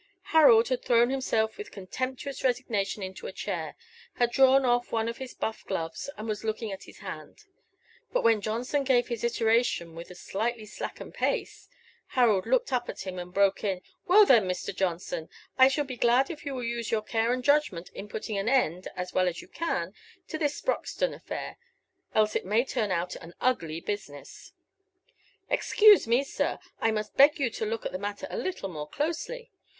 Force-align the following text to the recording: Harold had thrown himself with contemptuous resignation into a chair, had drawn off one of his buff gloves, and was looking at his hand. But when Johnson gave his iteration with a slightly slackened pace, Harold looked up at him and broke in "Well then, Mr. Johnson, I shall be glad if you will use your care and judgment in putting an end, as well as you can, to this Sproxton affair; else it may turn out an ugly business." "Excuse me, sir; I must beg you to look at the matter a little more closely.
Harold 0.33 0.69
had 0.69 0.81
thrown 0.83 1.11
himself 1.11 1.59
with 1.59 1.69
contemptuous 1.71 2.43
resignation 2.43 3.03
into 3.03 3.27
a 3.27 3.31
chair, 3.31 3.75
had 4.15 4.31
drawn 4.31 4.65
off 4.65 4.91
one 4.91 5.07
of 5.07 5.17
his 5.19 5.35
buff 5.35 5.63
gloves, 5.65 6.09
and 6.17 6.27
was 6.27 6.43
looking 6.43 6.71
at 6.71 6.85
his 6.85 6.97
hand. 7.01 7.45
But 8.11 8.23
when 8.23 8.41
Johnson 8.41 8.83
gave 8.83 9.09
his 9.09 9.23
iteration 9.23 9.93
with 9.93 10.09
a 10.09 10.15
slightly 10.15 10.65
slackened 10.65 11.13
pace, 11.13 11.69
Harold 12.17 12.47
looked 12.47 12.73
up 12.73 12.89
at 12.89 13.01
him 13.01 13.19
and 13.19 13.31
broke 13.31 13.63
in 13.63 13.83
"Well 14.07 14.25
then, 14.25 14.47
Mr. 14.47 14.75
Johnson, 14.75 15.29
I 15.59 15.67
shall 15.67 15.85
be 15.85 15.97
glad 15.97 16.31
if 16.31 16.47
you 16.47 16.55
will 16.55 16.63
use 16.63 16.89
your 16.89 17.03
care 17.03 17.31
and 17.31 17.43
judgment 17.43 17.89
in 17.91 18.09
putting 18.09 18.39
an 18.39 18.49
end, 18.49 18.87
as 18.95 19.13
well 19.13 19.27
as 19.27 19.39
you 19.39 19.47
can, 19.47 19.93
to 20.29 20.39
this 20.39 20.59
Sproxton 20.59 21.13
affair; 21.13 21.57
else 22.15 22.35
it 22.35 22.43
may 22.43 22.65
turn 22.65 22.89
out 22.89 23.15
an 23.17 23.35
ugly 23.39 23.79
business." 23.79 24.53
"Excuse 25.47 26.07
me, 26.07 26.23
sir; 26.23 26.57
I 26.79 26.89
must 26.89 27.17
beg 27.17 27.37
you 27.39 27.51
to 27.51 27.67
look 27.67 27.85
at 27.85 27.91
the 27.91 27.99
matter 27.99 28.25
a 28.31 28.37
little 28.37 28.67
more 28.67 28.89
closely. 28.89 29.51